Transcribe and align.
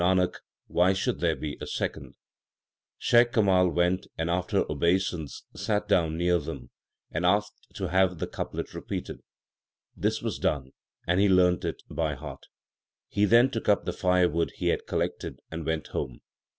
l 0.01 0.31
Shaikh 2.97 3.31
Kamal 3.33 3.69
went 3.69 4.07
and, 4.17 4.31
after 4.31 4.65
obeisance, 4.67 5.43
sat 5.55 5.87
down 5.87 6.17
near 6.17 6.39
them, 6.39 6.71
and 7.11 7.23
asked 7.23 7.67
to 7.75 7.89
have 7.89 8.17
the 8.17 8.25
couplet 8.25 8.73
repeated. 8.73 9.21
This 9.95 10.23
was 10.23 10.39
done, 10.39 10.71
and 11.05 11.19
he 11.19 11.29
learned 11.29 11.65
it 11.65 11.83
by 11.87 12.15
heart. 12.15 12.47
He 13.09 13.25
then 13.25 13.51
took 13.51 13.69
up 13.69 13.85
the 13.85 13.93
firewood 13.93 14.53
he 14.55 14.69
had 14.69 14.87
collected 14.87 15.39
and 15.51 15.67
went 15.67 15.89
home. 15.89 16.21